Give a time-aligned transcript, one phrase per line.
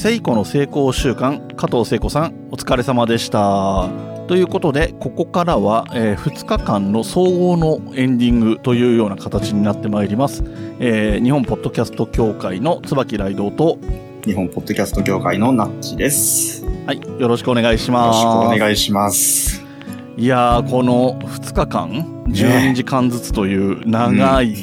[0.00, 3.90] 聖子の成功習慣加藤聖子さんお疲れ様でした
[4.28, 10.42] ということでここからは、えー2日間の総合のエンディングというような形になってまいります、
[10.78, 13.78] えー日本ポッドキャスト協会の椿雷道と
[14.24, 16.64] 日本ポッドキャスト協会のナッチです。
[16.64, 19.69] よはいよろしくお願いしますろしくお願いします。
[20.16, 21.88] いやーこの2日間
[22.28, 24.54] 12時間ずつという長い、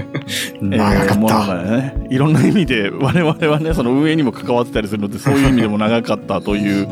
[0.60, 1.54] 長かものった。
[1.54, 6.88] がね、いろんな意味で我々はね、その運営にも関わってたりするので、そういう意味でも長かったという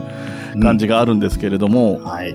[0.60, 2.34] 感じがあるんですけれども、はい。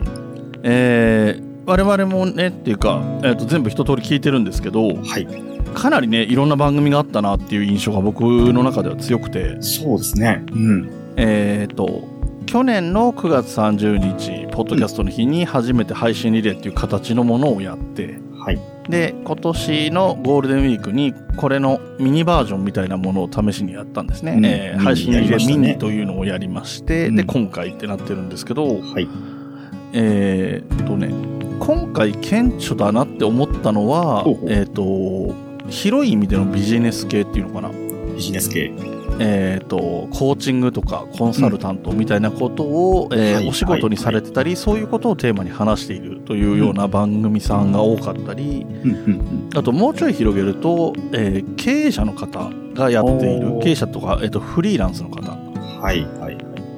[0.64, 5.27] えー我々もね、っていうか、えーと全部一通り聞いてるんですけど、はい。
[5.74, 10.44] かなりね、いろんな番組があったなっていう印象が僕の中では強くて、そうですね。
[10.54, 10.90] うん。
[11.18, 12.04] えっ、と、
[12.45, 18.59] 去年の9月30日、ポッドキャストの日に初めて配信リレーっていう形のものをやって、はい。
[18.90, 29.07] で今年のゴールデンウィークにこれのミニバージョンみたいなものを試しにやったんですね、うんえー配信リレーミニというのをやりまして、うんで今回ってなってるんですけどはい。
[29.93, 31.09] えーっとね
[31.59, 35.34] 今回顕著だなって思ったのはえーっと
[35.71, 37.71] 広い意味でのビジネス系っていうのかな
[38.15, 38.71] ビジネス系。
[39.20, 55.82] えー、とコーチングとかコンサルタントみたいなことを、えーはいお仕事にされてたり、そういうことをテーマに話しているというような番組さんが多かったり、うんうんあともうちょい広げると、えー経営者の方がやっている経営者とか、えー、とフリーランスの方、うん。
[55.82, 56.04] はい。
[56.20, 56.38] はい。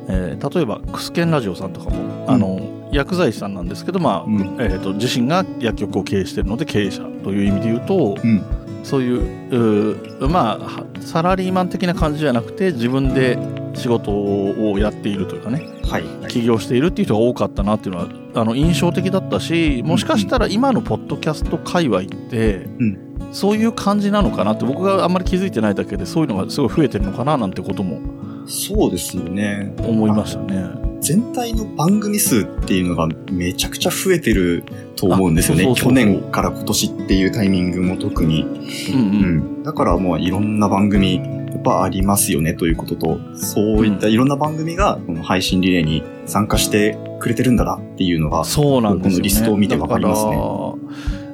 [0.09, 4.57] えー例えばクスケンラジオさんとかも、あの薬剤師さんなんですけど、まあうん。
[4.59, 8.43] えー、と自身が薬局を経営しているので経営者という意味で言うと、うん。
[8.87, 13.37] そういうまあはサラリーマン的な感じじゃなくて自分で
[13.73, 16.27] 仕事をやっているというかねはい。
[16.29, 27.99] 起業しているっていう人が多かったなっていうのはあの印象的だったしもしかしたら今のポッドキャスト界隈って、んそういう感じなのかなって僕があんまり気づいてないだけでそういうのがすごい増えてるのかななんてことも
[28.47, 29.75] そうですよね。
[29.79, 30.86] 思いましたね。
[31.07, 34.65] 全体の番組数っていうのがめちゃくちゃ増えてる
[34.97, 35.63] と思うんですよね。
[35.63, 38.43] あそうそうそう去年から今年っていうタイミングも特に。
[38.43, 39.63] うんううんん。
[39.63, 41.21] だからもういろんな番組、や
[41.57, 49.15] っぱありますよねということと、そういったいろんな番組がこの配信リレーに参加してくれてるんだなっていうのが、そうなんですよね。
[49.15, 50.37] このリストを見てわかりますね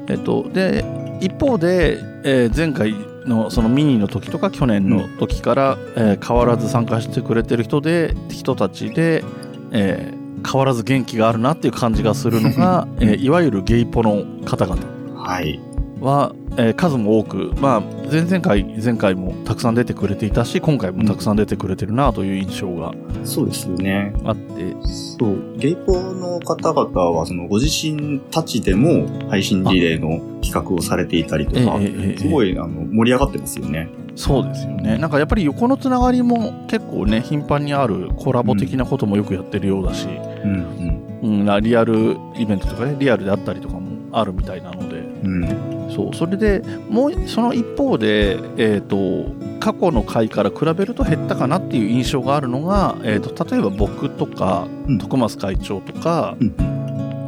[0.09, 0.85] えっと、で、
[1.19, 2.93] 一方で、えー前回
[3.25, 9.23] のそのミニの時とか去年の時から、えー変わらず参加してくれてる人で、人たちで、
[9.73, 14.77] えー変わらず元気があるなっていう感じがするのが、 えーいわゆるゲイポの方々
[16.01, 24.13] はえー数も多く、まあ、前々回、前回もたくさん出てくれていたし、今回もたくさん出てくれてるなという印象がそうですよね。
[24.25, 25.57] あって、そう。
[25.57, 33.87] ゲイポの方々は、そのご自身たちでも配信リレーの企画をされていたりとか、えーえーえーすごいあの盛り上がってますよね。
[34.15, 34.97] そうですよね。
[34.97, 45.43] なんかやっぱり横のつながりも結構ね、頻繁にあるコラボ的なこともよくやってるようだし、うんうんなリアルイベントとかね、リアルであったりとかもあるみたいなので、うん。
[45.85, 45.91] うん。
[45.91, 49.25] そう、それでもうその一方で、えっ、と、
[49.59, 56.82] 過去の回から比べると減ったかなっていう印象があるのが、えっ、と、例えば僕とか、うん徳増会長とか、うん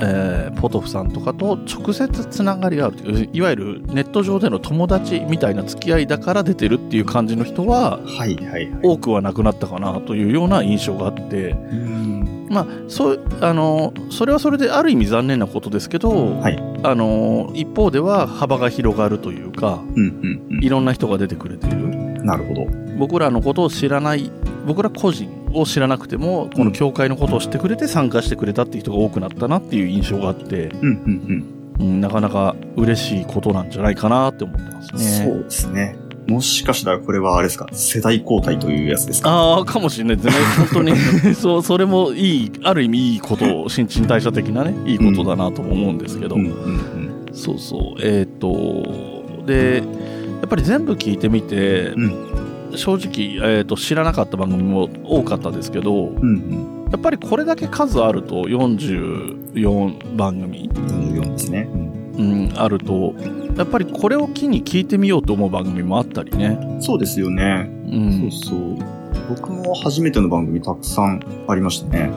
[0.05, 8.79] えーポトフさんとかと直接つながりがあるといういわゆるネット上での友達みたいな付き合いだから出てるっていう感じの人ははいはいはい。
[8.83, 12.47] 多くはなくなったかなというような印象があって、うん。
[12.49, 22.25] まあ、そうあのそれはそれである意味残念なことですけど、はいあの一方では幅が広がるというかうんうんいろんな人が出てくれているうん。
[22.25, 22.65] なるほど。
[22.97, 24.31] 僕らのことを知らない
[24.65, 31.45] 僕ら個人を知らなくてもこの教会のことを知ってくれて参加してくれたっていう人が多くなったなっていう印象があって、うんうん
[31.79, 34.99] うん、なかなか嬉しいことなんじゃないかなって思ってますうん。
[34.99, 35.05] ね。
[35.05, 35.97] そうですね。
[36.27, 39.29] もしかしたらこれはあれですか世代交代というやつですか？
[39.29, 40.33] ああ、かもしれないですね。
[40.57, 40.95] 本当に、
[41.35, 49.83] そう、それもいい、ある意味いいこと、新陳代謝的なね、いいことだなとも思うんですけど、うんうんそうそう、えっ、と、で、
[50.39, 52.15] やっぱり全部聞いてみて、うん
[52.77, 56.21] 正直、えー、と知らなかった番組も多かったですけど、うん。
[56.21, 56.31] う
[56.71, 60.85] んやっぱりこれだけ数あると、44番組、うん。
[61.19, 61.67] 44ですね。
[62.17, 63.13] うん、あると、
[63.57, 66.57] やっぱりこれを機に聞いてみようと思う番組もあったりね。
[66.79, 67.69] そうですよね。
[67.87, 68.77] うんそうそう。
[69.29, 72.11] 僕も初めての番組たくさんありましたね。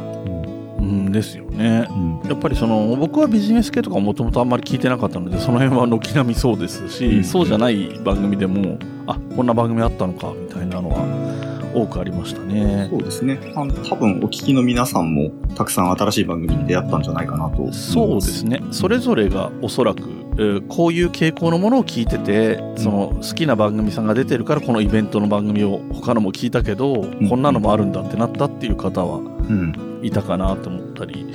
[0.79, 1.89] うん、ですよね。
[1.91, 2.29] うん。
[2.29, 8.79] やっぱりその僕はビジネス系とかもともとあんまり聞いてなかったのでその辺は軒並みそうですし、うんそうじゃない番組でも
[9.09, 12.89] あこんな番組あったのかみたいなのは多くありましたね。
[12.91, 13.41] そうですね。
[13.57, 17.73] あの多分お聞きの皆さんもたくさん新しい番組に出会ったんじゃないかなと。
[17.73, 30.01] そうですねそれぞれがおそらく、えーこういう傾向のものを聞いててその好きな番組さんが出てるからこのイベントの番組を他のも聞いたけど、んこんなのもあるんだってなったっていう方はうん。
[30.03, 31.27] いたかなと思ったり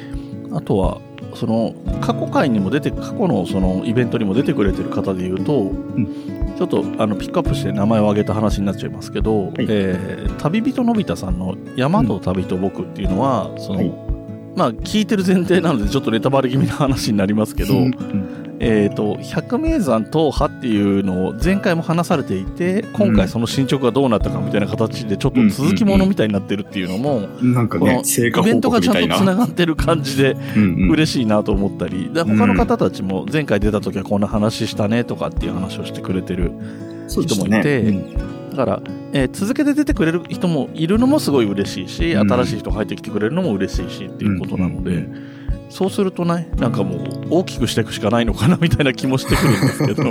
[0.53, 1.01] あとは
[1.35, 5.71] その過去回にも出て過去のそのイベントにも出てくれてる方でいうと、
[6.57, 9.51] ちょっとあのピックアップして名前を挙げた話になっちゃいますけど、い。
[9.69, 14.12] えー旅人のび太さんの「山と旅と僕」っていうのは、そのはい
[14.55, 18.43] まあ聞いてる前提なのでちょっとネタバレ気味な話になりますけど、うん。
[18.65, 29.35] えー、と百名山踏破っていうのを前回も話されていて今うん回その進捗がどうなったかみたいな形でちょっと続きものみたいになってるっていうのも、なんかね、イベントがちゃんとつなみたいな。
[29.35, 36.51] がってる感じで嬉しいなと思ったり、で他の方たちも前回出た時はこんな話したねとかっていう話をしてくれてる
[37.09, 38.81] 人もいてうんだから、
[39.13, 42.29] えー続けて出てくれる人もいるのもすごい嬉しいし、うん。
[42.31, 45.33] 新しい人が入ってきてくれるのも嬉しいしっていうことなので、うん
[45.73, 50.03] そうするとねなんかもう大きくしていくしかないのかなみたいな気もしてくるんですけど。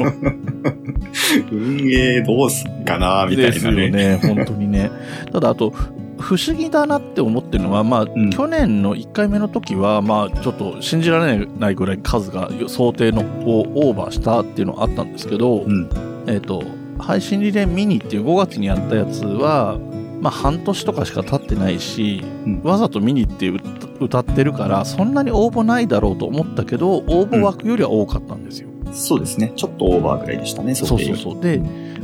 [1.53, 3.91] 運営どうすっかなみたですよいなね。
[3.91, 4.91] ね本当にね。
[5.33, 5.73] ただあと
[6.19, 8.31] 不思議だなって思ってるのは、まあん。
[8.31, 15.88] 去年の1回目の時は、まあ、ちょっと信じられないぐらい数が想定のをオーバーしたっていうのはあったんですけど、うん。
[16.27, 16.62] えっ、と、
[17.02, 19.78] 配信リレーミニっていう5月にやったやつは、
[20.20, 28.69] まあ半年とかしか経ってないし、うんわざとミニって歌歌ってるから、そんなに応募ないだろうと思ったけど、応募枠よりは多かったんですよ。
[28.93, 29.52] そうですね。
[29.56, 31.40] ちょっとオーバーぐらいでしたね、そうそうそう。
[31.40, 31.60] で、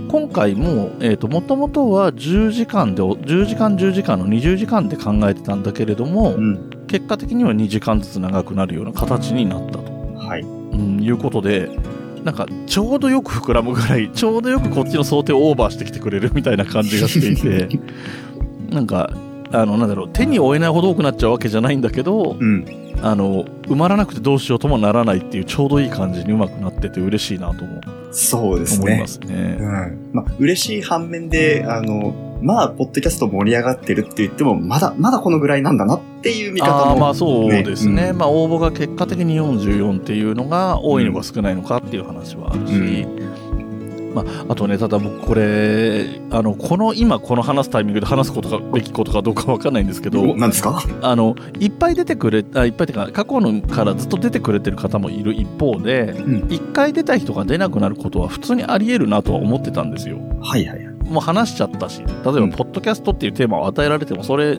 [0.08, 6.86] 今回も、えっ、と、もともとは10時間で、10時間10時間の20時間で考えてたんだけれども、うん。
[6.86, 9.92] 結果的には2時間ずつ長くなるような形になったと。
[10.16, 10.40] はい。
[10.40, 11.68] うん、いうことで、
[12.24, 17.68] なんか、ちょうどよく膨らむぐらい、 ちょうどよくこっちの想定をオーバーしてきてくれるみたいな感じがしていて、
[18.70, 19.10] なんか、
[19.52, 22.64] あの、なんだろう、手に負えないほど多くなっちゃうわけじゃないんだけど、うん。
[23.00, 29.06] あの、埋まらなくてどうしようともならないっていう、ちょうどいい感じにうまくなってて嬉しいなともそうですね思いま。
[29.06, 29.56] すね。
[29.60, 30.10] うん。
[30.12, 36.76] まあ、嬉しい反面で、あの、まあ、ポッドキャスト盛り上がってるって言っても、まだ、まだこのぐらいなんだなっていう見方も。
[36.76, 43.06] ああまあそうですね、うんまあ応募が結果的に44っていうのが多いのか少ないのかっていう話はあるし、
[44.14, 50.82] まあ、あとねただ僕これあのこの今この話すタイミングで話すことがべきことかどうかわかんないんですけどお何ですか？
[51.02, 56.38] あのいっぱい出てくれあいっぱいっていうか過去のからずっと出てくれてる方もいる一方でうん。
[56.48, 60.18] 1回出た人が出なくなることは普通にありえるなとは思ってたんですよ。
[60.40, 60.94] はいはいはい。
[61.04, 64.58] もう話しちゃったし例えば、うんポッドキャストっていうテーマを与えられてもそれ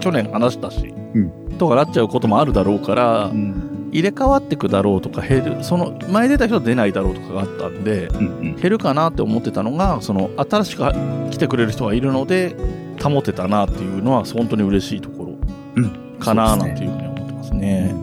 [0.00, 3.75] 去年話したし、うんとかなっちゃうこともあるだろうから、うん。
[3.90, 8.56] 入れ替わってくだろうとか減るその前出た人は出ないだろうとかがあったんでうんうん。
[8.56, 10.82] 減るかなって思ってたのがその新しく
[11.30, 12.56] 来てくれる人がいるので
[13.02, 15.32] 保てたなっていうのは本当に嬉しいところ
[15.76, 17.94] うんかななんていうふうに思ってますね。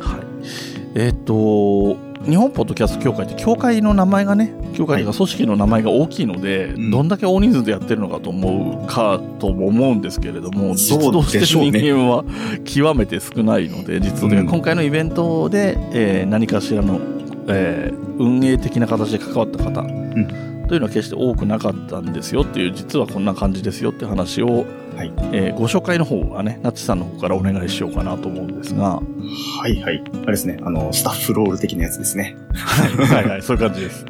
[0.00, 1.96] はい、えっ、と
[2.28, 6.90] 日本ポッドキャスト協会って協会の名前がね協会というか組織の名前が大きいので、うん。
[6.90, 12.24] どんだけ大人数でやってるのかと思うかとも思うんですけれどもそう実動してる人間は
[12.64, 14.48] 極めて少ないので実動で、うん。
[14.48, 17.00] 今回のイベントで、えー何かしらの、
[17.48, 19.88] えー運営的な形で関わった方、と
[20.74, 24.64] いうのは決して多くなかったんですよっていう実はこんな感じですよっていう話を、
[24.96, 29.00] はいえーご紹介の方はねなっちさんの方からお願いしようかなと思うんですが
[29.60, 30.02] はいはい。
[30.12, 30.58] あれですね。
[30.62, 32.36] あの、スタッフロール的なやつですね。
[32.54, 34.06] はいはい そういう感じです。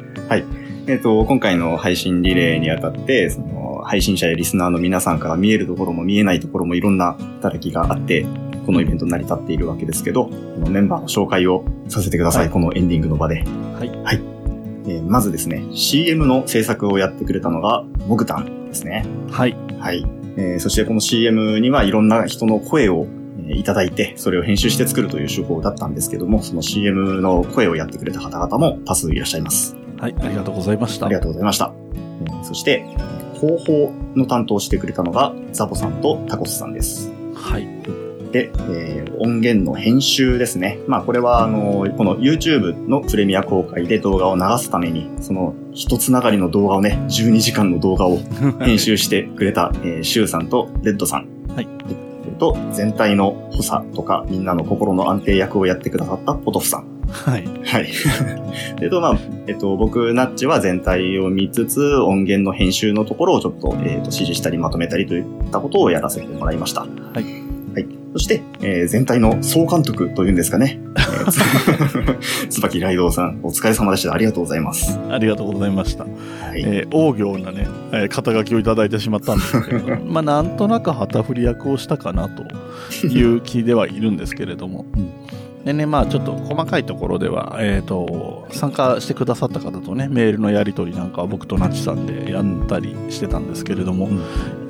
[0.87, 8.25] えっ、と、今回の配信リレーにあたって、その、配信者やリスナーの皆さんから見えるところも見えないところもいろんな働きがあって、
[8.65, 12.43] このイベントに成り立っているわけですけど、このメンバーの紹介をさせてください。
[12.43, 13.43] はいこのエンディングの場で。
[13.77, 13.89] はい。
[14.03, 14.21] はい。
[14.87, 19.05] えーまずですね、CM の制作をやってくれたのが、モグタンですね。
[19.29, 20.05] はいはい。
[20.37, 23.07] えーそしてこの CM にはいろんな人の声を
[23.39, 29.75] えーいただいて、それを編集して作るという手法だったんですけども、その CM の声をやってくれた方々も多数いらっしゃいます。
[29.99, 31.05] はいありがとうございました。
[31.05, 31.73] ありがとうございました。
[31.93, 32.85] えーそして、
[33.39, 37.11] 広報の担当をしてくれたのが、ザボさんとタコスさんです。
[37.35, 37.67] はい
[38.31, 40.79] で、えー音源の編集ですね。
[40.87, 48.19] まあこれは、あの、この YouTube のプレミア公開で動画を流すために、その一つながりの動画をね、12時間の動画を
[48.59, 51.27] 編集してくれた、えーシュウさんとレッドさん。
[51.55, 51.67] はい。
[52.37, 56.85] と、全体の補佐とか、みんなの心の安定役をやってくださったポトフさん。
[57.09, 57.87] はいはい。
[58.81, 66.81] えっと、まあ、えっと、僕、ナッチは全体を見つつ、音源の編集のところをちょっと、えっと、指示したりまとめたりといったことをやらせてもらいました。
[66.81, 67.46] はいはい。
[68.17, 70.79] そして、えー全体の総監督というんですかね。
[70.97, 74.11] えーつ 椿ライドウさん、お疲れ様でした。
[74.11, 74.97] ありがとうございます。
[75.11, 76.05] ありがとうございました。
[76.05, 76.09] は
[76.57, 76.63] い。
[76.65, 82.43] えー、大行なね、えー肩書きをいただいてしまったんですけれども、 まあなんとなく旗振り役をしたかなと
[83.05, 84.85] いう気ではいるんですけれども、
[85.67, 94.21] でね、まあちょっと細かいところでは、えっ、ー、と、参加してくださった方とね、メールのやり取りなんかは僕とナチさんでやったりしてたんですけれども、うん、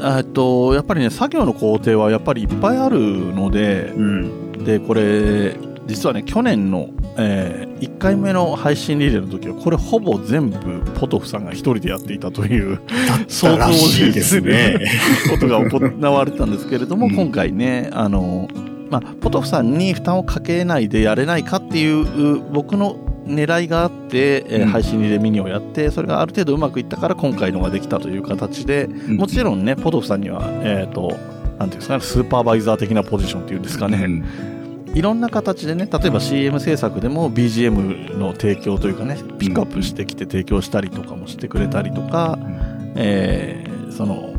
[0.01, 12.80] えっと、やっぱりね、作業の工程はやっぱりいっぱいあるので、うん、で、これ、実はね、去年の、えー、1回目の配信リレーの時は、これほぼ全部ポトフさんが一人でやっていたという、
[13.27, 14.80] 想像ですね。
[15.30, 18.48] ことが行われたんですけれども、うん、今回ね、あの、
[18.89, 22.96] まあ、ポトフさんに負担をかけないでやれないかっていう僕の
[23.27, 31.17] 狙いがあって、えー、配信リレーミニをやって、それがある程度うまくいったから今回のができたという形で、もちろんね、ポトフさんには、えっ、ー、と、
[31.60, 42.39] なんていうんですかね、スーパーバイザー的なポジションっていうんですかね、うん、いろんな形でね、例えば CM 制作でも BGM の提供というかね、ピックアップしてきて提供したりとかもしてくれたりとか、
[42.96, 44.34] えー、その、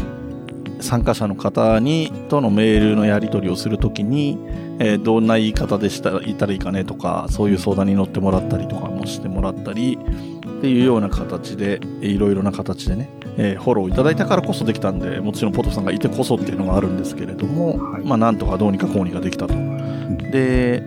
[0.81, 4.39] 参加者の方にとのメールのやり取りをするときに、
[4.79, 9.99] えー、どんな言い方でしたら言ったらいいかねとかそういう相談に乗ってもらったりとかもしてもらったり
[10.59, 19.55] っていうような形でいろいろな形でね、えー、フォローいただいたからこそできたんでもちろんポトさんがいてこそっていうのがあるんですけれども、はい、まあなんとかどうにかこうにかできたと。
[20.31, 20.83] で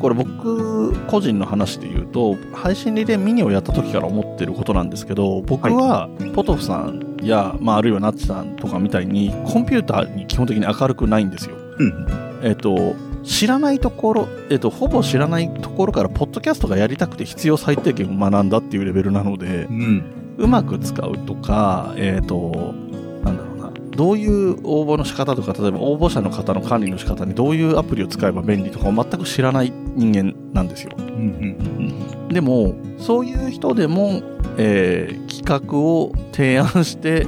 [0.00, 11.56] これ僕個人の話で言うと配信リレーミニをやった時から思ってることなんですけど僕はポトフさんや、まあ、あるいはナッチさんとかみたいにコンピューターに基本的に明るくないんですよ。
[11.78, 12.06] うん、
[12.42, 22.74] えっ、と知らないところ、えっ、と、ほぼ知らないところから、ポッドキャストがやりたくて必要最低限を学んだっていうレベルなので、うん、うまく使うとか、えっ、と、
[23.22, 30.92] なんだろうな、どういう応募の仕方とか、例えば応募者の方の管理の仕方にどういうアプリを使えば便利とかを全く知らない人間なんですよ。
[30.96, 34.22] うんうんうん、でも、そういう人でも、
[34.62, 37.26] えー、企画を提案して、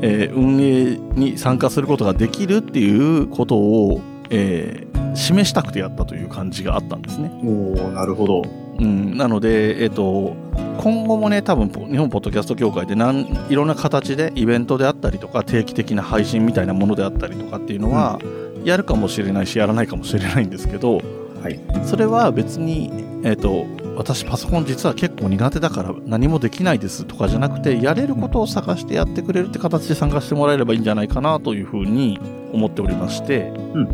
[0.00, 7.32] えー、運営に参加することができるっていうことを、えー、示したくてやったという感じがあったんですね。
[7.42, 8.42] おなるほど。
[8.78, 10.36] うん、なので、えっ、ー、と、
[10.80, 18.20] 今後もね、多分日本ポッドキャスト協会でなんいろんな形でイベントであったりとか定期的な配信みたいなものであったりとかっていうのは、
[18.56, 20.98] うん、やるかもしれないしやらないかもしれないんですけど、
[21.42, 22.92] はい、それは別に、
[23.24, 23.66] えっ、ー、と、
[23.98, 32.20] 私パソコン実は結構苦手だから何もできないですとかじゃなくて、やれることを探してやってくれるって形で参加してもらえればいいんじゃないかなというふうに
[32.52, 33.88] 思っておりまして、うん、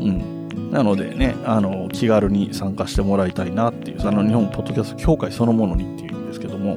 [0.00, 0.70] うん。
[0.72, 6.76] なのでね、あの、気軽に参加してもらいたいなっていう、あの、日本ポッドキャスト協会そのものにっていうんですけども、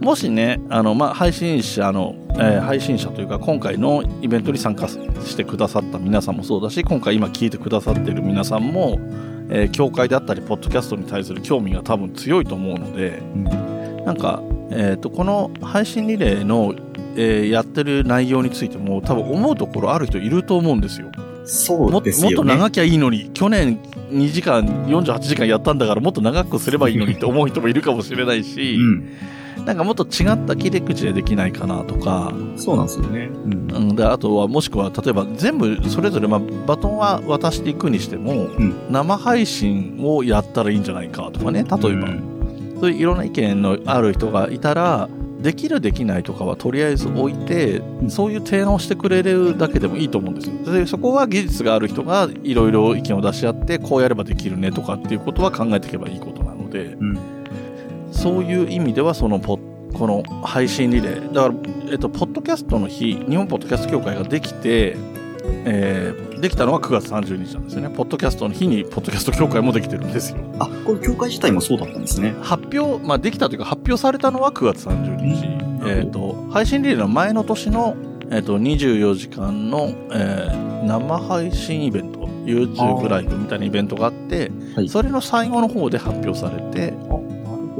[0.00, 8.98] もしね、あの、まあ、配信者の、えー、配信者というか、今回のイベントに参加してくださった皆さんもそうだし、今回今聞いてくださっている皆さんも、
[9.48, 16.74] えー、教会であったり、ポッドキャストに対する興味が多分強いと思うので、うん、なんか、えっ、ー、と、この配信リレーの、
[17.16, 21.10] えー、やってる内容についても多分思うところある人いると思うんですよ。
[21.46, 23.78] そうですよ、ね、もっと長きゃいいのに、去年
[24.10, 29.08] 2時間、48時間やったんだからもっと長くすればいいのにって思う人もいるかもしれないし、うん
[29.64, 32.32] なんかもっと違った切り口でできないかなとか。
[32.56, 33.30] そうなんですよね。
[33.44, 33.96] うん。
[33.96, 41.78] で、あとは、もしくは、例えば全部それぞれ、まあ、バトンは渡していくにしても、うん、生配信をやったらいいんじゃないかとかね、例えば。
[41.78, 45.08] うん、そういういろんな意見のある人がいたら、
[45.40, 50.72] できるできないとかはとりあえず置いて、そういう提案をしてくれるだけでもいいと思うんですよ。
[50.72, 57.35] でそこは技術がある人がいろいろ意見を出し合って、こうやればできるねとかっていうことは考えていけばいいことなので、うん
[58.26, 59.56] そういう意味ではそのポ
[59.94, 61.32] この配信リレー。
[61.32, 61.54] だから、
[61.92, 64.96] えっと、ポッドキャストの日日本ポッドキャスト協会ができて、
[65.64, 67.88] えー、できたのは9月30日なんですよね。
[67.88, 70.38] ポッドキャストの日にポッドキャスト協会もできてるんですよ。
[70.58, 72.34] あこれ協会自体もそうだったんですね。
[72.42, 75.44] 発表、まあ、できたというか発表されたのは9月30日、
[75.88, 77.94] えーと、配信リレーの前の年の、
[78.32, 86.92] えーと、24時間の、えー、生配信イベント YouTube ライブみたいなイベントがあって、はい、それの最後の方で発表されて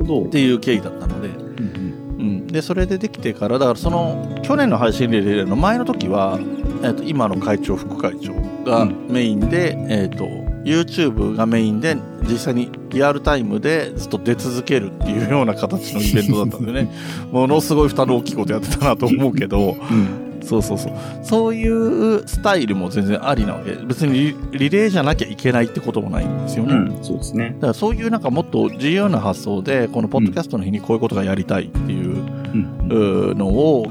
[0.06, 6.38] っていう経緯だったので、うん、うん、でそれでできてからだからその去年の配信リレーの前の時は、
[6.82, 8.34] えーと、今の会長副会長
[8.64, 10.24] がメインで、うん、えーと、
[10.64, 16.90] YouTube がメインで実際にリアルタイムでずっと出続けるっていうような形のイベントだったんでね。
[17.30, 20.92] ものすごい負担の大きいことやってたなと思うけど、うんそうそうそう。
[21.22, 26.74] そういうスタイルも全然ありなわけ別にリレーじゃなきゃいけないってこともないんですよね。
[26.74, 27.54] うん、そうですね。
[27.56, 33.86] だからそういうなんかもっと自由な発想で、このポッドキャストの日にこういうことがやりたいっていうのを、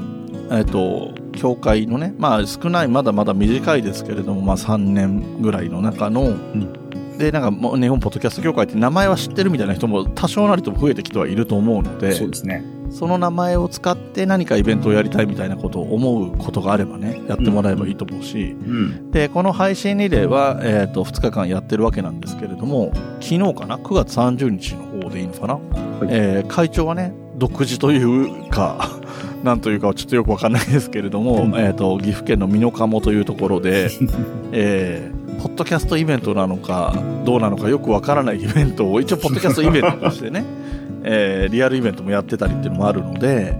[0.50, 6.86] えっと、教会のね、まあ少ない、まだまだ短いですけれども、まあ3年ぐらいの中の、うん
[7.18, 12.62] で、なんかもう日本ポッドキャスト協会って名前は知ってるみたいな人も多少なりとも増えてきてはいると思うので、そうですね。
[12.90, 19.10] その名前を使って何かイベントをやりたいみたいなことを思うことがあればね、やってもらえばいいと思うし、うん。
[19.10, 25.58] で、この配信リレーは、えっ、と、2日間やってるわけなんですけれども、昨日かな ?9 月30日の方でいいのかな、
[26.08, 28.90] えー会長はね、独自というか、
[29.44, 33.90] なんというかはちょっとよくわかんないですけれども、うんえっ、と、岐阜県の美濃加茂というところで、
[34.52, 40.44] えーポッドキャストイベントなのか、どうなのかよくわからないイベントを、一応、ポッドキャストイベントとしてね、
[41.06, 43.56] えーリアルイベントもやってたりっていうのもあるので、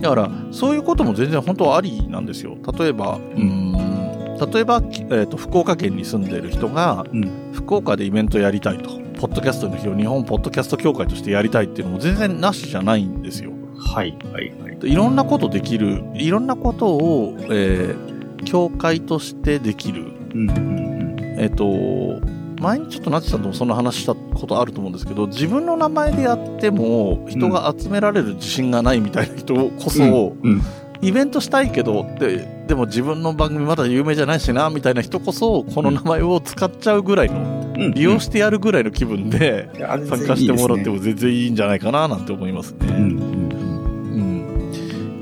[0.00, 2.56] だから、そういうことも全然本当はありなんですよ。
[2.78, 7.52] 例えば、うーん、例えば、えっ、と、福岡県に住んでる人が、うん。
[7.52, 13.52] 福岡でイベントやりたいと、ポッドキャストの日を日本ポッドキャスト協会としてやりたいっていうのも全然なしじゃないんですよ。
[13.78, 14.78] はい、はい、はい。
[14.82, 20.12] いろんなことできる、いろんなことを、えー協会としてできる。
[20.34, 22.20] うん、うん、えっ、と、
[22.66, 30.52] 前にちょっとなってさんともそんな話したことあると思うんですけど、自分の名前でやっても人が集められる自信がないみたいな人こそ、うん。
[30.52, 30.62] うん。
[31.02, 37.92] イベントしたいけどって、でも自分の番組まだ有名じゃないしな、みたいな人こそ、この名前を使っちゃうぐらいの、うん。
[37.92, 39.68] 利用してやるぐらいの気分で
[40.08, 40.90] 参加してもらって。
[40.90, 42.86] も全然いいんじゃないかな、なんて思いますね。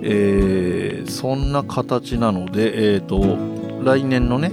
[0.06, 3.38] えー、そんな形なので、えっ、と、
[3.82, 4.52] 来年のね、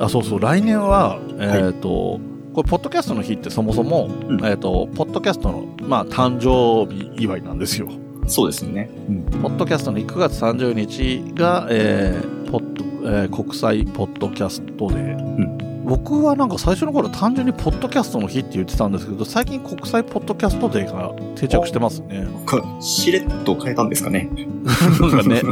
[0.00, 2.20] あ、そうそう、来年は、えっ、と、
[2.58, 7.86] これ、ポッドキャストの日ってそもそも、うんえっ、と、ポッドキャストの、まあ、誕生日祝いなんですよ。
[7.88, 8.28] うん。
[8.28, 8.90] そうですよね。
[9.08, 9.22] うん。
[9.42, 22.26] ポッドキャストの9月30日が、えーポッドえー国際ポッドキャストデー、僕はなんか最初の頃単純にポッドキャストの日って言ってたんですけど、最近国際ポッドキャストデーが定着してますね。
[22.44, 24.28] こしれっと変えたんですかね。
[25.00, 25.42] なんかね。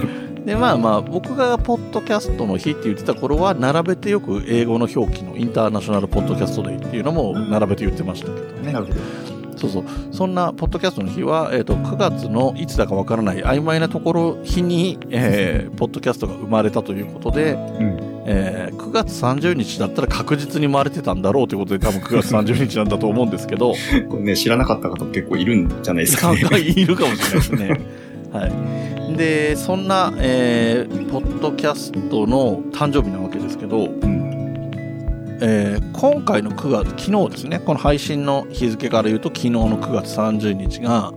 [0.47, 8.73] で、まあまあ、僕がポッドキャストの日って言ってた頃は、並べてよく英語の表記のインターナショナルポッドキャストデーっていうのも並べて言ってましたけどね。
[8.73, 9.01] なるほど。
[9.59, 9.85] そうそう。
[10.13, 18.23] そんなポッドキャストの日は、えっ、と、9月のいつだかわからない曖昧なところ日に、えーポッドキャストが生まれたということで、うん。
[18.27, 23.75] えー9月30日だったら確実に生まれてたんだろうということで多分9月30日なんだと思うんですけど、
[24.09, 26.41] これね、知らなかった方結構いるんじゃないですかね。
[26.61, 28.07] いるかもしれないですね。
[28.37, 29.17] はい。
[29.17, 34.71] で、そんな、えーポッドキャストの誕生日なわけですけど、うん。
[35.41, 41.13] えー今回の9月、昨日ですね、この配信の日付から言うと昨日の9月30日が、う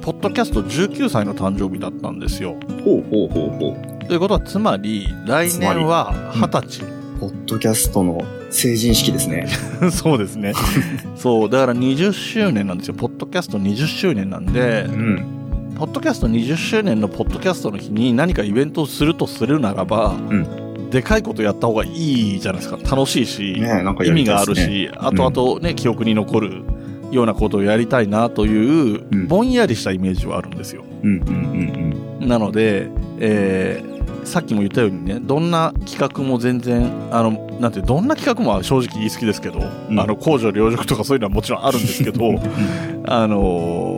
[0.00, 2.56] ポッドキャスト19歳の誕生日だったんですよ。
[2.84, 4.06] ほうほうほうほう。
[4.06, 6.98] ということは、つまり、来年は20歳。
[7.20, 9.48] ポッドキャストの成人式ですね。
[9.90, 10.52] そうですね。
[11.16, 12.94] そう、だから20周年なんですよ。
[12.94, 15.37] ポッドキャスト20周年なんでう、ん。
[15.76, 22.78] ポッドキャスト20周年のポッドキャストの日に何かイベントをするとするならば、うんでかいことやった方がいいじゃないですか。
[22.78, 24.86] 楽しいし、ねなんか意味があるですね。
[24.86, 26.62] し、後々ね、記憶に残る
[27.10, 28.56] ようなことをやりたいなとい
[28.96, 30.84] う、うんぼんやりしたイメージはあるんですよ。
[31.02, 39.58] うんうんうんなので、えーさっきも言ったようにね、どんな企画も全然、あの、なんて、どんな企画も正直言い過ぎですけど、
[39.90, 42.38] うんあの、公序良俗とかそういうのはもちろんあるんですけど、うん。
[43.06, 43.97] あのー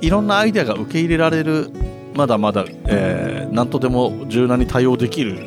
[0.00, 1.70] いろんなアイデアが受け入れられる、
[2.14, 5.38] まだまだ、えー、なんとでも柔軟に対応できる、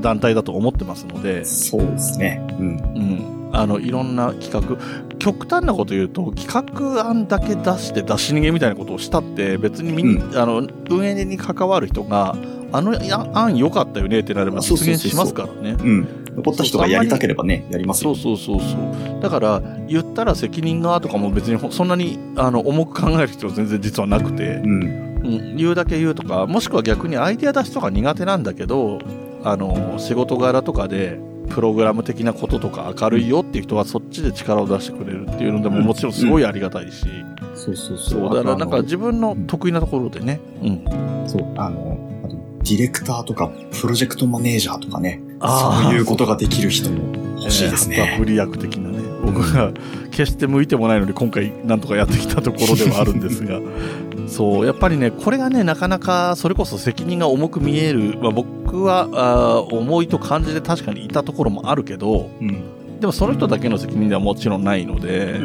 [0.00, 2.44] 団体だと思ってますので、そうですね。
[2.58, 2.66] うん。
[2.66, 3.50] うん。
[3.52, 4.76] あの、いろんな企画、
[5.18, 12.36] 極端なこと言うと、企画案だけ出して出し逃げみたいなことをしたって、別にみん、うあの、運営に関わる人が、
[12.72, 15.76] あのや案良かったよねってなれば実現しますからね。
[15.78, 16.23] うん。
[16.36, 18.36] 残った人がやりたければね、やりますよそう。
[18.36, 19.20] そうそうそう。
[19.20, 25.04] だから、言ったら責任がとかも別にほそんなにあの重く考える必要全然実はなくて、うん。
[25.24, 28.98] うん、言うだけ言うとか、もしくは逆にアイデア出しとか苦手なんだけど、
[29.42, 31.18] あの、仕事柄とかで、
[31.50, 37.04] プログラム的なこととか明るいよっていう人はそっちで力を出してくれるっていうのでもうんもちろんすごいありがたいし、
[37.54, 38.34] そうそうそ、そうう。
[38.34, 40.84] だからなんか自分の得意なところでね、うん。
[41.26, 47.96] そう、あの、あと、ディレクターとか、プロジェクトマネージャーとかね、そういうことができる人も欲しいですね。
[47.98, 49.04] えー旗振り役的なね。
[49.24, 49.72] 僕が
[50.10, 53.60] 決して向いてもないので今回なんとかやってきたところではあるんですが、
[54.28, 63.00] そう、やっぱりね、これがね、なかなかそれこそ責任が重く見える、まあ、僕はあー重いと感じて確かにいたところもあるけど、うん。
[63.00, 65.40] でもその人だけの責任ではもちろんないので、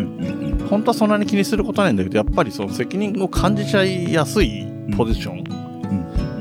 [0.69, 5.68] 本当はそんなに気にすることはないんだけど、やっぱりその責任を感じちゃいやすいポジションうん。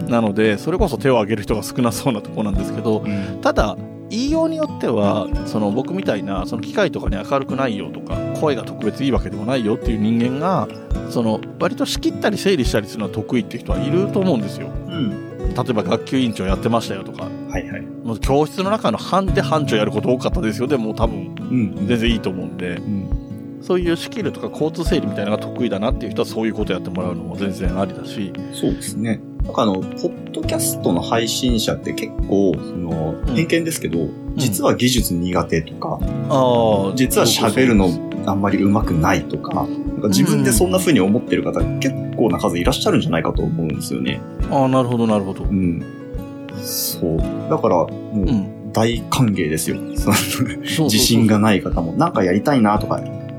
[0.08, 3.40] なので、それこそ手を挙げる人が少なそうなところなんですけど、うん。
[3.40, 3.76] ただ、
[4.10, 10.68] 言いようによっては、その僕みたいな、その機械とかに明るくないよとか、声が特別いいわけでもないよっていう人間が、
[11.10, 14.68] その割と仕切ったり整理したりするのは得意っていう人はいると思うんですよ。
[14.88, 15.28] うん。
[15.54, 17.82] 例えば学級委員長やってましたよとか、はいはい。
[18.04, 20.66] もう教室の中の班で班長やること多かったですよ。
[20.66, 21.86] でも多分うん。
[21.86, 23.08] 全然いいと思うんで、うん。
[23.60, 28.32] そういうスキルとか交通整理みたいなのが得意だなっていう人はそういうことやってもらうのも全然ありだし。
[28.52, 29.20] そうですね。
[29.48, 37.88] なんかあの、ポッドキャストの配信者って結構、その、偏見ですけど、うん、実は技術苦手とか、ああ、実は喋るの
[38.26, 44.20] あんまり上手くないとか、なんか自分でそんな風に思ってる方、結構な数いらっしゃるんじゃないかと思うんですよね。
[44.50, 45.44] ああ、なるほど、なるほど。
[45.44, 45.82] うん。
[46.62, 47.18] そう。
[47.48, 49.78] だから、もう、大歓迎ですよ。
[49.80, 52.96] 自信がない方も、なんかやりたいなとか、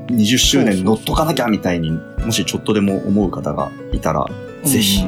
[0.08, 4.26] 20周年乗っとかなきゃみたいに、もしちょっとでも思う方がいたら、
[4.64, 5.04] ぜひ、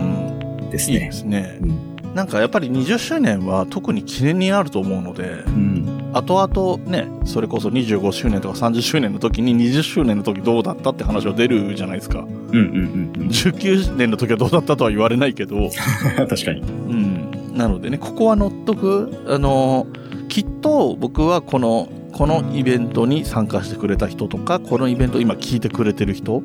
[0.72, 0.94] ですね。
[0.94, 1.58] いいですね。
[1.60, 12.20] うん、なんかやっぱり20周年は特に記念になると思うので、うん、後々ね、それこそ25周年とか30周年の時に20周年の時どうだったって話は出るじゃないですか。
[12.20, 15.70] うんうんうんうん、19年の時はどうだったとは言われないけど。
[16.28, 16.60] 確かに。
[16.60, 17.54] うん。
[17.54, 19.24] なのでね、ここは乗っとく。
[19.28, 19.86] あの、
[20.28, 26.42] きっと僕はこのこのイベントに参加してくれた人とか、このイベント今聞いてくれてる人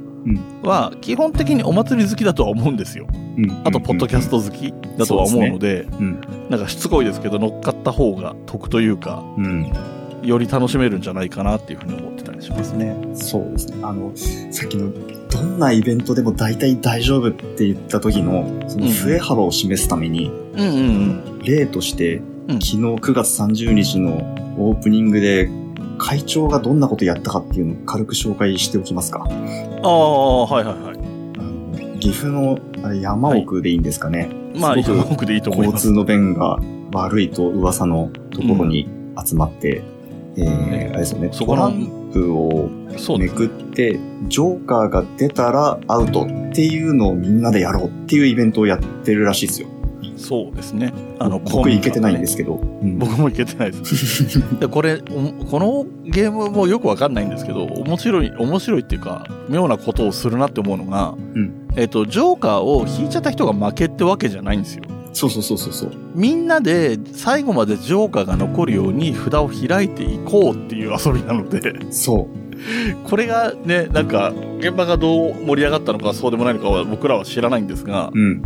[0.64, 3.08] は、基本的にお祭り好きだとは思うんですよ。
[3.38, 5.98] うん、あと、ポッドキャスト好きだとは思うので、でね。
[6.00, 9.72] うん、なんかしつこいですけど、乗っかった方が得というか、うん、
[10.24, 12.96] より楽しめるんじゃないかなっていうふうに思ってたりしますね。
[13.14, 13.78] そうですね。
[13.84, 14.92] あの、さっきの、
[15.30, 20.32] どんなイベントでも大体大丈夫って言った時の、その増え幅を示すために、
[21.44, 24.18] 例として、昨日9月30日の
[24.58, 25.50] オープニングで
[25.98, 29.28] 会長がどんなことやったかっていうのを軽く紹介しておきますか。
[29.28, 32.00] ああ、はいはいはい。
[32.00, 32.60] 岐阜の
[32.94, 34.20] 山奥でいいんですかね。
[34.20, 35.88] はい、まあ、山奥でいいと思います。
[35.88, 36.60] 交通の便が
[36.94, 38.88] 悪いと噂のところに
[39.24, 39.84] 集まって、
[40.38, 42.70] うん、えー、あれですよね、トランプを
[43.18, 49.68] めくって、ジョーカーが出たらアウトっていうのをみんなでやろうっていうイベントをやってるらしいですよ。
[50.18, 50.94] そうですね。
[51.20, 52.56] あの、僕行けてないんですけど。
[52.56, 54.40] うん、僕も行けてないです。
[54.60, 64.84] でこれ、このゲームもよくわかんないんですけど、面白い、面白いっていうか、妙なことをするなって思うのが、うん、えっ、と、ジョーカーを引いちゃった人が負けってわけじゃないんですよ。
[65.14, 71.74] そうそうそうそうみんなで最後までジョーカーが残るように札を開いていこうっていう遊びなので。
[71.92, 72.48] そう。
[73.10, 78.44] これがね、なんか、現場がどう盛り上がったのかそうでもないのかは僕らは知らないんですが、うん。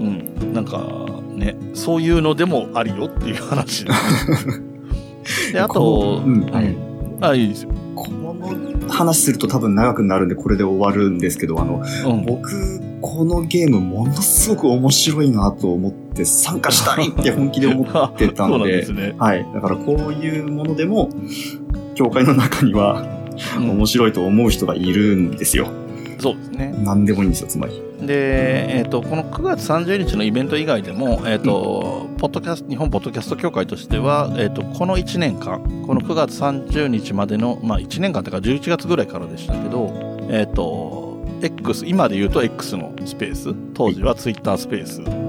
[0.00, 0.52] うん。
[0.52, 3.84] なんか、ね、そういうのでもありよっていう話。
[5.52, 6.76] で、あと、うん、はい。
[7.20, 7.70] あ、いいですよ。
[7.94, 8.36] この
[8.88, 19.46] 話すると多分長くなるんでこれで終わるんですけど、あの、うん、僕、このゲームものすごく面白いなと思って参加したいって本気で思ってたんで、 ね、はい。
[19.54, 21.10] だからこういうものでも、
[21.94, 23.06] 教会の中には
[23.58, 25.68] 面白いと思う人がいるんですよ。
[26.26, 26.74] そうですね。
[26.78, 27.80] 何でもいいんですよ、つまり。
[28.00, 39.92] で、えーと、この9月30日のイベント以外でも、えーと、うん、ポッドキャス日本ポッドキャスト協会としては、えーと、この1年間、この9月30日までの、まあ、1年間というか11月ぐらいからでしたけど、
[40.28, 45.25] えっ、ー、と、X、今で言うと X のスペース、当時は Twitter スペース、うん、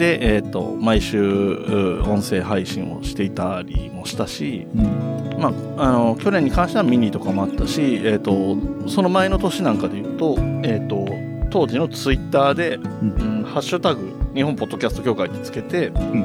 [0.00, 11.06] で、えっ、ー、と、毎週音声配信をしていたりもしたし、うん、まあ、あの、去年に関してはミニとかもあったし、えっ、ー、と、その前の年なんかで言うと、えっ、と、
[11.50, 16.22] 当時のツイッターで、うん、ハッシュタグ、日本ポッドキャスト協会ってつけて、うん、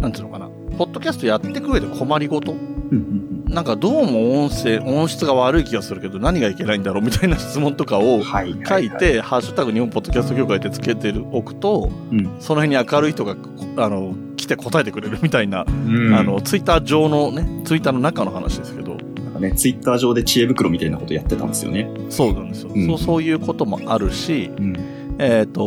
[0.00, 2.52] なんていうのかな、ポッドキャストやっていく上で困りごと、
[3.48, 8.54] なんかどうも音声、音質が悪い気がするけど何がいけないんだろうみたいな質問とかを書い
[8.90, 13.36] て、ハッシュタグ日本ポッドキャスト協会ってつけておくと、うん、その辺に明るい人が、
[13.78, 18.96] あの、来て答えてくれるみたいな、うん、あの、ツイッター上のね、ツイッターの中の話ですけど、
[19.40, 21.88] ね、ツイッター上で知恵袋みたいなことやってたんですよね。
[22.10, 22.72] そうなんですよ。
[22.74, 24.76] うん、そうそういうこともあるし、うん、
[25.18, 25.62] えっ、ー、と、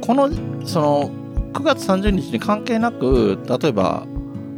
[0.00, 0.30] この、
[0.64, 1.10] その、
[1.52, 4.06] 9月30日に関係なく、例えば、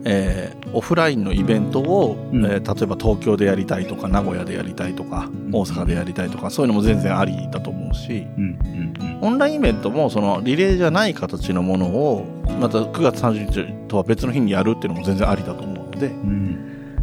[0.04, 12.26] えー、オフラインのイベントを、うん、えー、例えば東京でやりたいとか、名古屋でやりたいとか、大阪でやりたいとか、そういうのも全然ありだと思うし、うんうんうん、オンラインイベントも、その、リレーじゃない形のものを、
[12.60, 16.58] また9月30日とは別の日にやるっていうのも全然ありだと思うので、うん。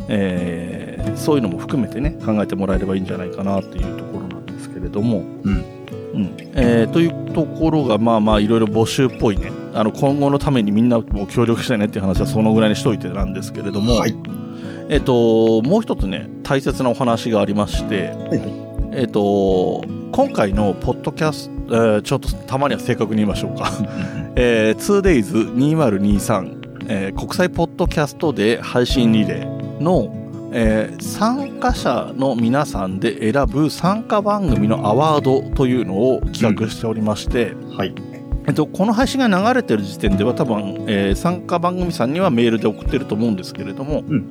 [0.08, 5.54] えー、そういうのも含めてね考えてもらえればいいんじゃないかなっていうところなんですけれども、うん。
[6.14, 6.36] うん。
[6.54, 14.16] えー、というところがまあまあいろいろ募集っぽいねあの今後のためにみんなも協力したいねっていう話はそのぐらいにしといてなんですけれども、はい、
[14.88, 18.42] えともう一つね大切なお話がありまして、はい、
[18.94, 19.84] えと
[20.14, 23.70] 今回のポッドキャスト、えー、ちょっとたまには正確に言いましょうか、
[24.38, 26.58] えー、2days2023、
[26.88, 30.08] えー、国際ポッドキャストで配信リレーの、
[30.54, 37.94] えー、参加者の皆さんで選ぶ参加番組のアワードというのを企画しておりまして、うん、はい
[38.48, 44.26] えっと、この配信が流れてる時点では多分、えー、参加番組さんにはメールで送ってると思うんですけれども、うん、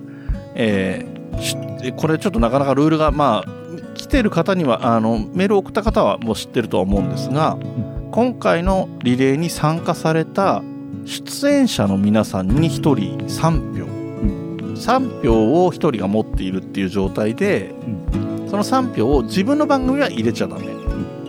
[0.54, 10.62] えー、これちょっとなかなかルールがまあ来てる方には、あの、メールを送った方はもう知ってるとは思うんですが、うん、今回のリレーに参加された
[11.06, 12.94] 出演者の皆さんに1人
[13.26, 13.84] 3票。
[13.84, 17.74] うん、3票を1人が持っているっていう状態で、
[18.12, 20.83] うん、その3票を自分の番組は入れちゃダメ。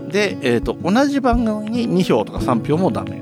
[0.09, 3.21] で、えっ、ー、と、同じ番組に2票とか3票もダメ。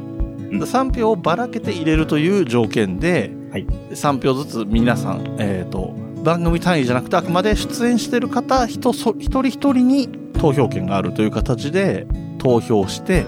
[0.52, 5.94] 3票をばらけて入れるという条件で、はい、3票ずつ皆さん、えっ、ー、と、
[6.24, 13.26] 番組単位じゃなくてあくまで出演してる方一一人一人に投票権があるという形で投票して、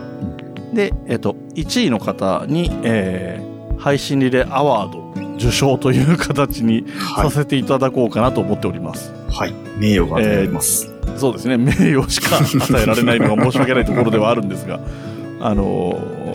[0.74, 5.06] で、えっ、ー、と、1位の方に、えー、配信リレーアワード
[5.38, 6.86] 受賞という形に
[7.18, 9.14] させていただこうかなと思っております。
[9.30, 9.54] はい。
[9.78, 11.58] 名誉が与えられます、えー、そうですね。
[11.58, 14.80] 名誉しか与えられないのが申し訳ないところではあるんですが、
[15.42, 16.26] あのー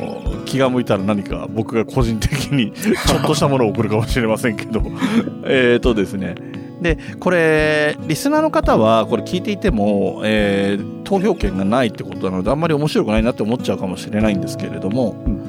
[0.51, 4.83] 気が向いたら何か僕が個人的に ちょっとしたものを送るかもしれませんけど
[5.47, 6.35] えっとですね。
[6.83, 15.43] で、これ、リスナーの方は、これ聞いていても、えー、投票権がないってことなので、あんまり面白くないなって思っちゃうかもしれないんですけれども、うん、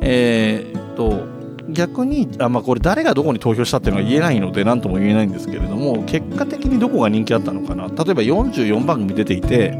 [0.00, 1.26] えー、っと、
[1.68, 7.84] 逆に、あまあ、これ誰がどこに投票したっていうのは言えないので何とも言えないんですけれども結果的にどこが人気あったのかな。
[7.88, 9.72] 例えば44番組出ていて、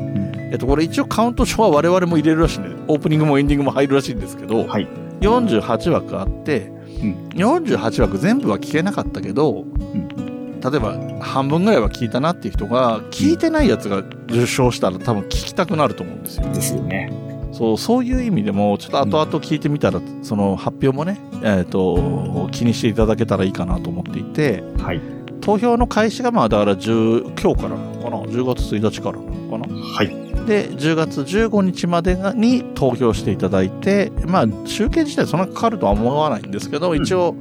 [0.51, 4.89] えっと、これ一応カウント書は我々も入れるらしいんで、オープニングもエンディングも入るらしいんですけど、はい、
[5.21, 6.73] 48枠あって、
[7.03, 16.49] うん、48枠全部は聞けなかったけど、うん、例えば半分ぐらいは聞いたなっていう人が、聞いてないやつが受賞したら多分聞きたくなると思うんですよ。
[16.53, 17.13] ですよね。
[17.57, 25.01] そう、そういう意味でも、ちょっと後々聞いてみたら、うん、その発表もね、えっ、ー、と、気にしていただけたらいいかなと思っていて、はい。
[25.41, 29.75] 投票の開始がまあだから10今日からなのかな？10月1日からなのかな？
[29.75, 30.09] はい。
[30.47, 37.35] で、10月15日までに投票していただいて、まあ、集計自体そんなかかるとは思わないんですけど、一応、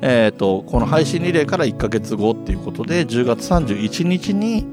[0.00, 4.66] えっ、と、この配信リレーから1ヶ月後っていうことで、10月31日に、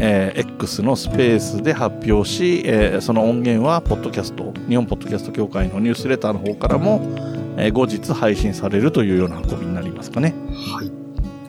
[0.00, 7.00] えー、X のスペースで発表し、えー、その音源は、ポッドキャスト、日本ポッドキャスト協会のニュースレターの方からも、
[7.56, 10.34] えー、後日配信されるというような運びになりますかね。
[10.54, 10.90] はい。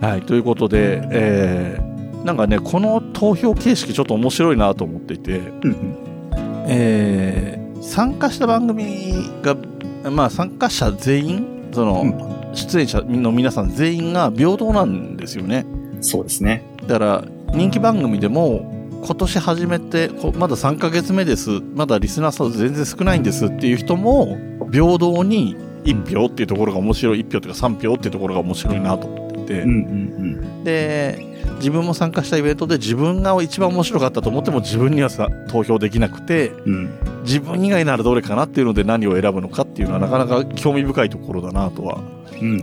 [0.01, 5.97] はい、ということで、えー、なんかね、この投票形式ちょっと面白いなと思っていて、うん
[6.67, 9.55] えー、参加した番組が、
[10.09, 15.65] まあ参加者全員、その、うん、出演者の皆さん全員が平等なんですよね。
[16.01, 16.63] そうですね。
[16.87, 21.61] だから、人気番組でも、今年始めて、まだ3ヶ月目です。
[21.75, 24.37] まだリスナー数全然少ないんですっていう人も、
[24.71, 29.81] 平等に1票っていうところが面白い、1票というか3票っていうところが面白いなと思ってて、うんうんう
[30.61, 36.89] ん、で、自分も参加したイベントで自分が一番面白かったと思っても自分にはさ投票できなくて、うん、
[37.23, 42.01] 自分以外ならどれかなっていうので何を選ぶのかっていうのはなかなか興味深いところだなとは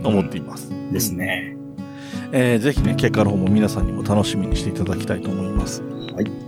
[0.03, 0.71] 思っています。
[0.71, 1.56] うん、ですね。
[2.31, 5.81] えー、ぜひね、結果の方も皆さんにも楽しみにしていただきたいと思います。
[6.13, 6.47] はい。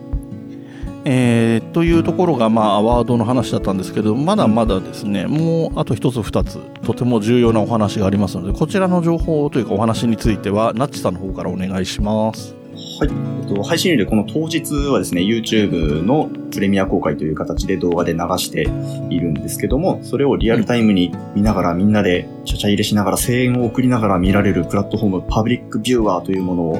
[1.05, 12.58] えー、というところが、まあ、アワードの話だったんですけど、まだまだですね、もうあと一つ二つ、とても重要なお話がありますので、こちらの情報というかお話については、ナッチさんの方からお願いします。
[12.99, 13.09] はい。
[13.09, 18.63] えっと、配信でこの当日はですね、YouTube のプレミア公開という形で動画で流して
[19.09, 26.79] いるんですけども、それをリアルタイムに見ながらみんなでちゃちゃ入れしながら声援を送りながら見られるプラットフォームパブリックビューワーというものを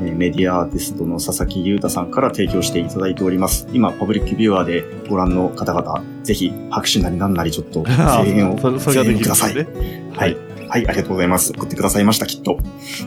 [0.00, 3.66] メディアアーティストの佐々木優太さんから提供していただいております。
[3.72, 9.54] 今、パブリックビューアーでご覧の方々、ぜひ拍手なりなんなりちょっと声援を、 声援ください。
[10.12, 10.36] はい。
[10.74, 11.52] はい、ありがとうございます。
[11.52, 12.58] 送ってくださいました、きっと。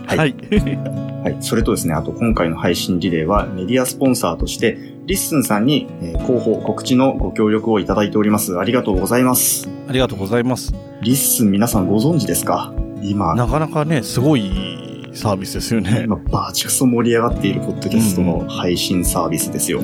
[0.06, 0.18] はい。
[0.18, 0.36] はい、
[1.22, 1.38] はい。
[1.42, 8.58] それとですね、あと今回の配信リレーはメディアスポンサーとして、LISTEN さんに、えー、広報、告知のご協力をいただいております。
[8.58, 9.68] ありがとうございます。
[9.90, 10.74] ありがとうございます。
[11.02, 12.72] LISTEN 皆さんご存知ですか？
[13.02, 13.36] 今。
[13.36, 16.04] なかなかね、すごいサービスですよね。
[16.06, 19.82] 今、バチクソ盛り上がっているポッドキャストの配信サービスですよ。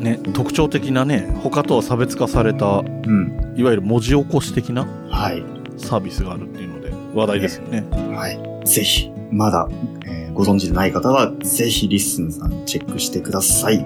[0.00, 5.44] ね、特徴的なね、他とは差別化された、うん、いわゆる文字起こし的な、はい、
[5.76, 6.71] サービスがあるっていう
[7.14, 7.82] 話題ですよね。
[7.82, 8.38] ねはい。
[8.64, 9.68] ぜひ、まだ、
[10.06, 13.84] えー、ご存知でない方は、ぜひ LISTEN さんチェックしてください。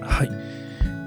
[0.00, 0.48] はい。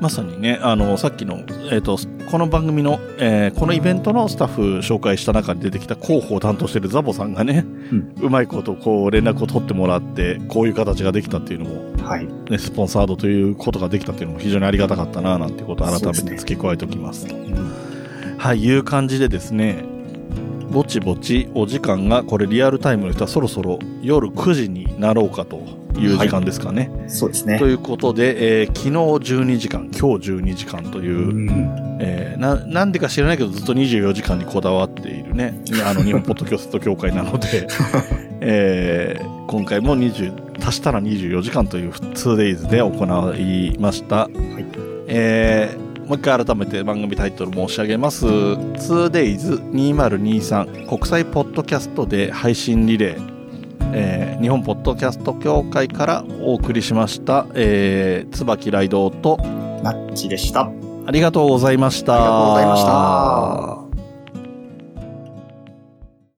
[0.01, 1.97] まさにね、あの、さっきの、えっ、ー、と、
[2.31, 12.25] この番組の、えー、このイベントのスタッフ紹介した中に出てきた広報を担当しているザボさんがね、うん、うまいことこう連絡を取ってもらって、こういう形ができたっていうのも、はい。
[12.49, 17.35] ね、スポンサードということができたっていうのも非常にありがたかったな、なんてことを改めて付け加えておきますと。
[17.35, 17.53] すね、
[18.39, 19.85] はい、いう感じでですね、
[20.71, 25.57] ぼちぼちお時間がこれリアルタイムの人はそろそろ夜9時になろうかと
[25.99, 26.89] いう時間ですかね。
[26.89, 27.59] はい、そうですね。
[27.59, 37.67] ということで、えー、昨日12時間、今日12時間という、うえー、な、なんでか知らないけどずっと24時間にこだわっているね、あの、日本 ポッドキャスト協会なので、
[38.39, 44.15] えー、今回も20、足したら24時間という 2days で行いました。
[44.15, 44.31] はい。
[45.07, 48.25] えー、もう一回改めて番組タイトル申し上げます。
[48.25, 53.31] 2days2023 国際ポッドキャストで配信リレー。
[53.93, 59.37] えー、日本ポッドキャスト協会からお送りしました、えー、椿雷道と
[59.83, 60.71] ナッチでした。
[61.05, 62.13] ありがとうございました。
[62.13, 63.80] ありがとうございました。